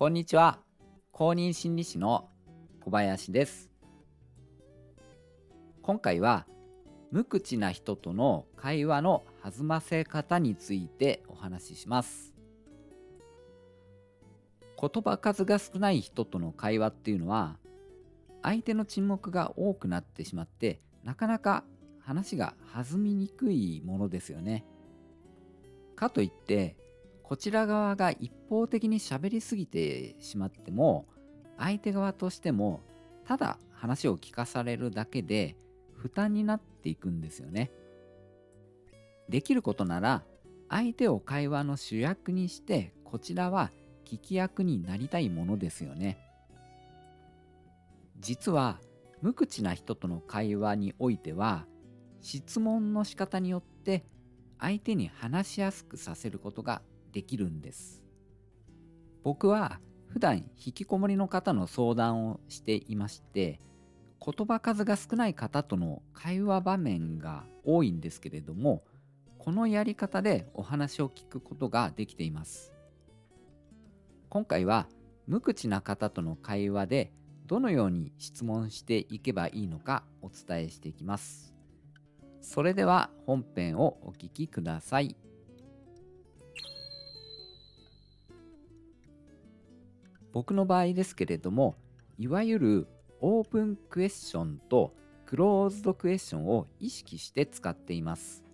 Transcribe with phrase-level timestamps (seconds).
[0.00, 0.60] こんにちは。
[1.12, 2.30] 公認心理師の
[2.82, 3.70] 小林です。
[5.82, 6.46] 今回は
[7.10, 12.32] 無口な人との会話の弾ませ方についてお話しします。
[14.80, 17.58] 言葉数が少ない人との会話っていうのは
[18.40, 21.62] 相手の沈黙が多くなってしまってなかなか
[21.98, 24.64] 話が弾みにくいものですよね。
[25.94, 26.78] かといって
[27.30, 31.06] こちら側が一方的に喋りすぎてしまっても
[31.56, 32.80] 相手側としても
[33.24, 35.54] ただ話を聞かされるだけで
[35.94, 37.70] 負担になっていくんですよね。
[39.28, 40.24] できることなら
[40.68, 43.70] 相手を会話の主役にしてこちらは
[44.04, 46.18] 聞き役になりたいものですよね。
[48.18, 48.80] 実は
[49.22, 51.64] 無口な人との会話においては
[52.22, 54.04] 質問の仕方によって
[54.58, 56.82] 相手に話しやすくさせることが
[57.12, 58.02] できるんです。
[59.22, 63.60] 僕は普段引きこもりの方の相談をしていまして
[64.24, 68.82] 言葉数が少ない方との会話場面が多いんですけれども
[69.38, 72.72] このやり方でお話を聞くことができています。
[74.28, 74.86] 今回は
[75.26, 77.12] 無口な方との会話で
[77.46, 81.54] どのように質問していけばいいのかお伝えしていきます。
[82.40, 85.16] それでは本編をお聞きください。
[90.32, 91.76] 僕の場合ですけれども、
[92.18, 92.88] いわゆる
[93.20, 94.94] オープンクエスチョンと
[95.26, 98.44] クローズドクエスチョンを意識して使っています。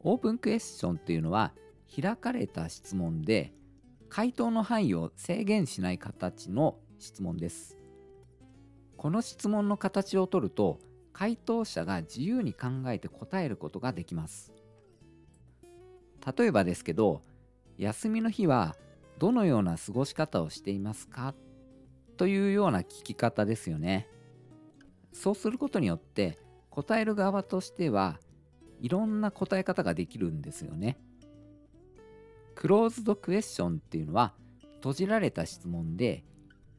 [0.00, 1.52] オープンクエスチョンというのは
[2.00, 3.52] 開かれた質問で
[4.08, 7.76] 回答の範囲を制限しない形の質問です。
[8.96, 10.78] この質問の形をとると
[11.12, 14.52] 回答者が自由に考えて答えることができます。
[16.36, 17.22] 例えばですけど、
[17.78, 18.76] 休みの日は
[19.18, 21.34] どのような過ごし方をしていますか？
[22.16, 24.08] というような聞き方ですよね。
[25.12, 26.38] そうすることによって
[26.70, 28.20] 答える側としては
[28.80, 30.98] いろんな答え方ができるんですよね。
[32.54, 34.34] クローズドクエスチョンっていうのは
[34.76, 36.24] 閉じられた質問で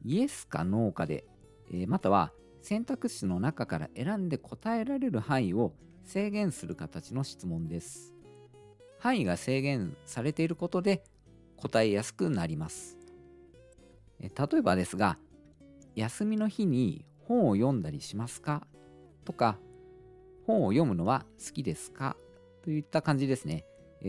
[0.04, 1.24] イエスかノーかで、
[1.72, 2.32] えー、または
[2.62, 5.72] 選択肢の中から選んで答えられる範囲を
[6.04, 8.14] 制限する形の質問です。
[8.98, 11.04] 範囲が制限されていることで
[11.58, 12.96] 答えやすくなります。
[14.20, 15.18] 例えばですが、
[15.94, 18.66] 休みの日に本を読んだりしますか？
[19.24, 19.58] とか、
[20.46, 22.16] 本を読むのは好きですか？
[22.62, 23.64] といった感じですね。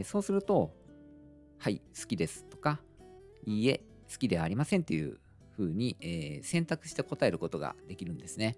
[0.05, 0.71] そうすると、
[1.57, 2.79] はい、好きですとか、
[3.45, 5.19] いいえ、好きではありませんという
[5.55, 8.57] ふうに、え、選択して答えることができるんですね。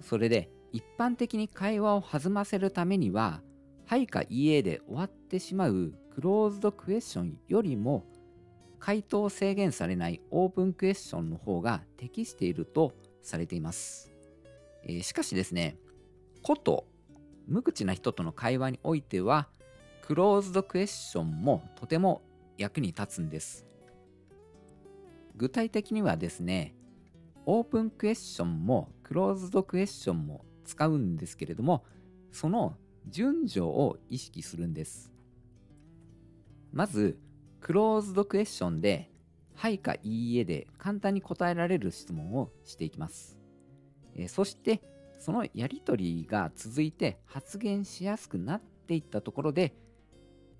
[0.00, 3.42] それで一般的に会話を弾ませるためには
[3.86, 8.04] 「はい」か「いいえ」で終わってしまうクローズドクエスチョンよりも
[8.78, 12.92] 回答を制限されないオープンクエスチョンの方が適していると
[13.22, 14.12] されています。
[14.84, 15.76] えー、しかしですね、
[16.42, 16.86] こと
[17.48, 19.48] 無口な人との会話においては
[20.02, 22.22] クローズドクエスチョンもとても
[22.58, 23.66] 役に立つんです。
[25.34, 26.74] 具体的にはですね、
[27.46, 31.84] オープンクエスチョンもクローズドクエスチョンも使うんですけれども、
[32.30, 32.76] その
[33.08, 35.13] 順序を意識するんです。
[36.74, 37.16] まず、
[37.60, 39.08] クローズドクエスチョンで、
[39.54, 43.38] はいかいいえで簡単に答えられる質問をしていきます。
[44.16, 44.82] えそして、
[45.20, 49.76] そのやりとりが続いて発言しやすくなっていったところで、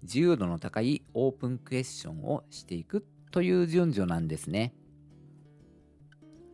[0.03, 4.73] 自由度の高いオープンクエスチョンをしていくという順序なんですね。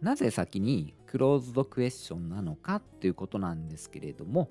[0.00, 4.48] なぜ先にクローズドクエスチョンなのかということなんですけれども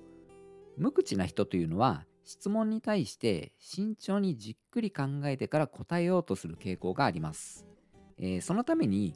[0.76, 7.66] 無口な人というのは質問に対して慎重にじっくり考えてから答えようとする傾向があります。
[8.18, 9.14] えー、そのために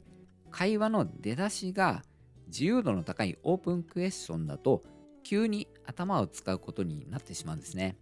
[0.51, 2.03] 会話の出だしが
[2.47, 4.83] 自由度の高いオープンクエスチョンだと
[5.23, 7.97] 急に頭を使うことになってしまうんですね。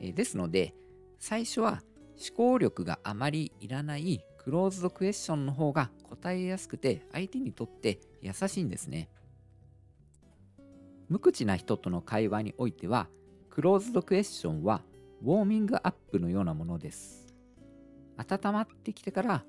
[0.00, 0.74] えー、ですので
[1.18, 1.82] 最初は
[2.18, 9.08] 思考力があまりいらないクローズドクエスチョンの方が答えやすくて相手にとって優しいんですね。
[11.08, 13.08] 無口な人との会話においては
[13.56, 14.82] クローズドクエスチョンは
[15.22, 17.34] ウォーミングアップのようなものです。
[18.18, 19.44] 温まってきてから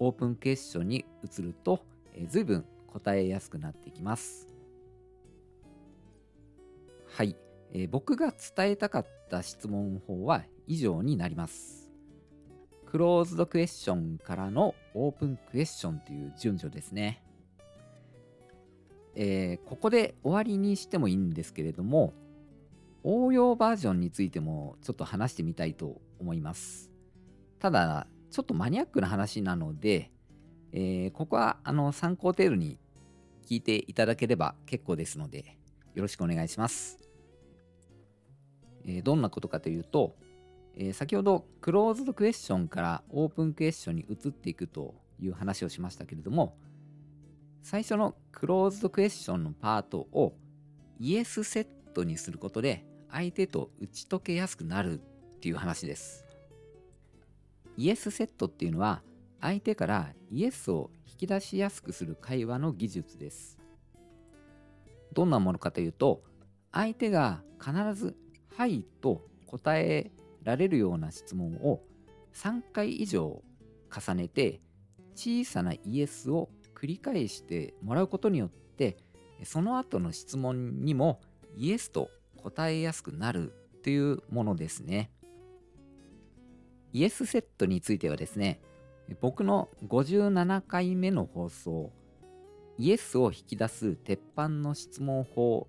[0.00, 1.78] オープンクエスチョンに移ると、
[2.12, 4.48] え、随分答えやすくなってきます。
[7.06, 7.36] はい、
[7.72, 11.88] えー、僕が伝えたかった質問法は以上になります。
[12.86, 17.22] クローズドクエスチョンからのオープンクエスチョンという順序ですね。
[19.14, 22.12] えー、ここで終わりにしてもいいんですけれども、
[23.04, 26.90] 応用バージョンについてもちょっと話してみたいと思います。
[27.58, 30.10] ただ、ちょっとマニアックな話なので、
[30.72, 32.78] えー、ここはあの参考程度に
[33.46, 35.58] 聞いていただければ結構ですので、
[35.94, 36.98] よろしくお願いします。
[38.84, 40.16] えー、どんなことかというと、
[40.76, 46.56] えー、先ほどクローズドクエスチョンからオープンクエスチョンに移っていくという話をしましたけれども、
[47.62, 50.34] 最初のクローズドクエスチョンのパートを
[50.98, 56.24] イエスセットにすることで相手と打ち解けやすくなるっていう話です。
[57.76, 59.02] イエスセットっていうのは
[59.40, 63.58] 相手からイエスを引き出しやすくする会話の技術です。
[65.12, 66.22] どんなものかというと
[66.72, 68.16] 相手が必ず
[68.56, 70.10] 「はい」と答え
[70.42, 71.82] られるような質問を
[72.32, 73.42] 3回以上
[73.94, 74.62] 重ねて
[75.14, 78.96] 小さなイエスを繰り返してもらうことによって
[79.44, 81.20] その後の質問にも
[81.56, 82.08] イエスと
[82.42, 83.52] 答えやすくなる
[83.82, 85.10] というものですね。
[86.92, 88.60] イエスセットについてはですね、
[89.20, 91.90] 僕の57回目の放送、
[92.78, 95.68] イエスを引き出す鉄板の質問法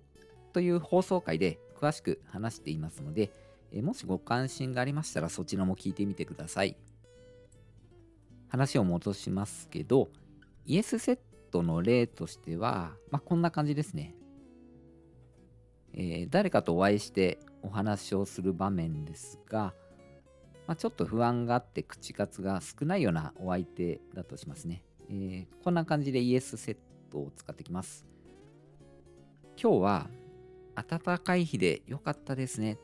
[0.52, 3.30] という放送回で詳しく話していますので、
[3.82, 6.76] もしご関心がありましたらそちらも聞いてみてください。
[8.48, 10.10] 話を戻しますけど、
[10.64, 11.18] イエスセッ
[11.50, 14.14] トの例としては、まあ、こんな感じですね。
[15.96, 19.74] えー、誰かとお会いしてお話をする場面ですが、
[20.66, 24.82] まあ、ちょっと不安があって口数が少ないようなお相手だとしますね。
[25.08, 26.76] えー、こんな感じでイエスセッ
[27.10, 28.04] トを使ってきます。
[29.60, 30.10] 今日は
[30.74, 32.78] 暖かい日で良かったですねっ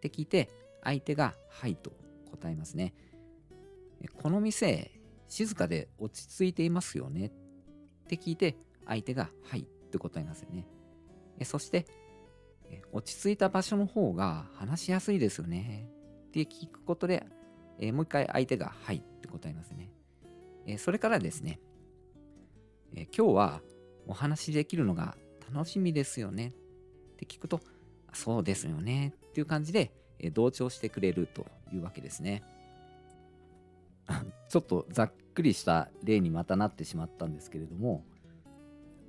[0.00, 0.48] て聞いて
[0.84, 1.92] 相手がはいと
[2.30, 2.94] 答えますね。
[4.22, 4.92] この店
[5.28, 7.30] 静かで落ち着いていますよねっ
[8.06, 8.56] て聞いて
[8.86, 10.66] 相手がはいって答えますよね。
[11.44, 11.86] そして
[12.92, 15.88] 落ち着いた場所の方が話しやすいですよね
[16.28, 17.26] って聞くことで、
[17.78, 19.90] えー、もう一回相手がはいって答えますね。
[20.66, 21.60] えー、それからですね、
[22.94, 23.60] えー、今日は
[24.06, 25.16] お話しできるのが
[25.52, 27.60] 楽しみですよねって聞くと、
[28.12, 32.42] そうですよねっていう感じで、え同調してくれるというわけですね。
[34.48, 38.04] ちょっとざっくりした例にまたなってしまったんですけれども、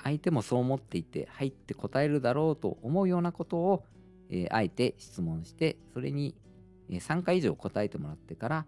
[0.03, 3.85] 相手もそう思っていて、はいって答えるだろうと思うようなことを、
[4.29, 6.35] えー、あえて質問して、それに
[6.89, 8.65] 3回以上答えてもらってから、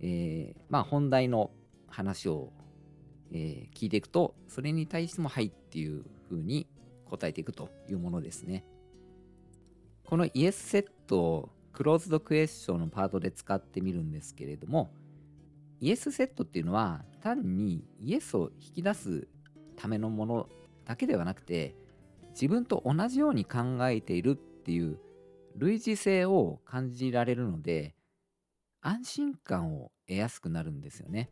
[0.00, 1.50] えー、まあ本題の
[1.88, 2.52] 話を、
[3.32, 6.66] えー、聞いていくと、それに対してもはいっていう風に
[7.06, 8.64] 答えていくというものですね。
[10.04, 14.92] このイエスセットをクローズドクエスチョンのパートで使ってみるんですけれども、
[15.80, 19.26] イエスセットっていうのは単にイエスを引き出す
[19.76, 20.48] ためのもの
[20.84, 21.74] だけではなくて、
[22.34, 24.98] 自分と同じように考えているっていう
[25.56, 27.94] 類似性を感じられるので
[28.82, 31.30] 安心感を得やすくなるんですよね。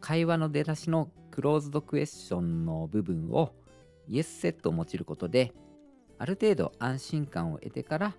[0.00, 3.52] 会話の出だしのクローズドクエスチョンの部分を
[4.06, 5.52] イエスセットを用いることで
[6.18, 8.16] ある程度安心感を得てから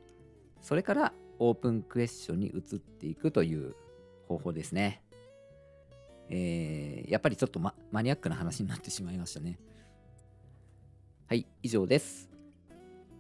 [0.61, 3.75] それからオープンクエスチョンに移っていくという
[4.27, 5.01] 方法ですね。
[6.29, 9.59] えー、やっぱりちょっと、ま、マニアックな話になってしまいましたね。
[11.27, 12.29] はい、以上です。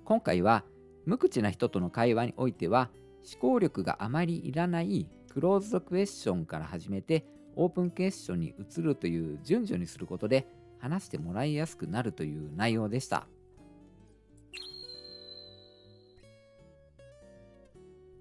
[0.05, 0.63] 今回は
[1.05, 2.89] 無口な人との会話においては
[3.31, 7.25] 思考力があまりいらないクローズドクエスチョンから始めて
[7.55, 10.47] オープンクエスチョンに移るという順序にすることで
[10.79, 13.27] 話してもらいやすくなるという内容でした。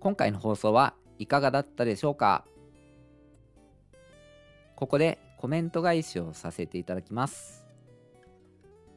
[0.00, 2.44] 今回の放送はいかがだったでしょうか？
[4.78, 7.66] ここでコメント返しをさせていただきます。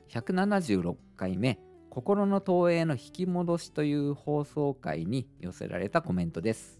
[0.10, 1.58] 176回目
[1.90, 6.80] 心の投影の引き戻しという放送回に寄せられたコメントです。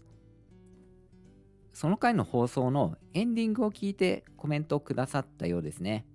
[1.72, 6.06] その回の放送のエンディングを聞いてコメントをくださったようですね。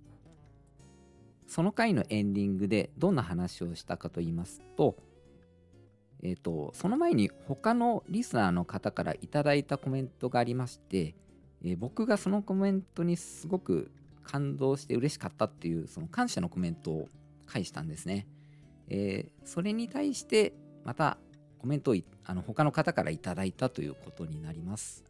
[1.46, 4.96] その回のエンディングでどんな話をしたかと言いますと、
[6.22, 11.14] えっ、ー、と、その前に他のリスナーの方からいただいたコメントがありまして、
[11.62, 13.90] えー、僕がそのコメントにすごく
[14.22, 17.08] 感動して嬉しかったっていうその感謝のコメントを
[17.46, 18.26] 返したんですね。
[18.88, 20.52] えー、それに対して
[20.84, 21.18] また
[21.58, 25.04] コメントをあの他の方からいただいたということになります。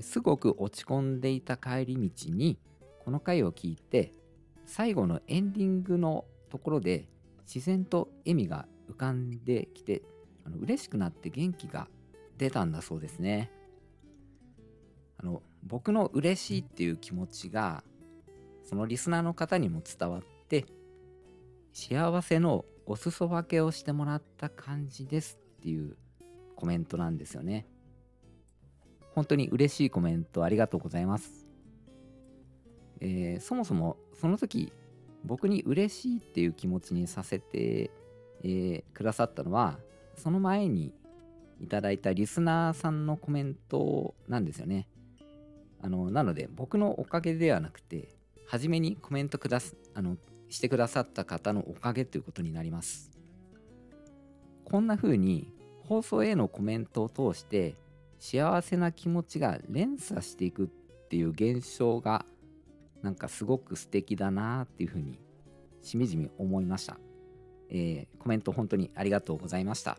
[0.00, 2.58] すごく落ち込んでいた帰り道に
[3.04, 4.14] この回を聞いて
[4.64, 7.08] 最後のエンディングのところで
[7.46, 10.02] 自然と笑みが浮かんできて
[10.46, 11.88] あの嬉しくなって元気が
[12.38, 13.50] 出たんだそうですね。
[15.22, 17.84] あの僕の嬉しいっていう気持ちが
[18.64, 20.66] そのリスナーの方にも伝わって
[21.72, 25.96] 幸せのお裾分けをしてもらった感じですっていう
[26.56, 27.66] コメントなんですよね。
[29.14, 31.46] 本当に嬉しいコメントありがとうございます。
[33.00, 34.72] えー、そもそもその時
[35.24, 37.90] 僕に嬉しいっていう気持ちにさせて、
[38.42, 39.78] えー、くださったのは
[40.16, 40.92] その前に
[41.60, 44.88] いただいたリスナーさんのコメントなんですよね。
[45.82, 48.08] あのなので僕のおかげではなくて
[48.46, 50.16] 初めにコメントくだすあの
[50.48, 53.10] してくださった方のおかげということになります。
[54.64, 55.52] こんな風に
[55.84, 57.74] 放送へのコメントを通して
[58.18, 60.68] 幸せな気持ちが連鎖していくっ
[61.08, 62.24] ていう現象が
[63.02, 65.18] なんかすごく素敵だなっていう風に
[65.82, 66.98] しみじみ思いました。
[67.68, 69.98] えー、コメント本当にありがとうございました。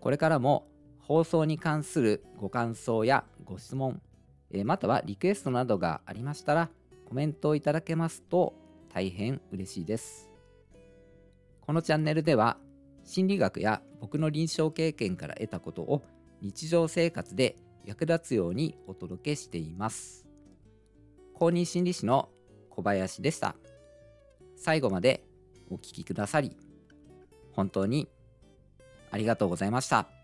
[0.00, 0.66] これからも
[1.02, 4.00] 放送に関するご感想やご質問、
[4.50, 6.70] えー、またはリクエストなどがありましたら
[7.08, 8.54] コメントをいただけますと
[8.92, 10.30] 大変嬉しいです。
[11.60, 12.56] このチャンネルでは
[13.04, 16.02] 心理学や僕の臨床経験から得たことを
[16.40, 20.26] 日常生活で役立つようにお届けしています。
[21.34, 22.28] 公認心理師の
[22.70, 23.56] 小林でした。
[24.56, 25.24] 最後まで
[25.70, 26.56] お聴きくださり、
[27.52, 28.08] 本当に
[29.10, 30.21] ありがとうございました。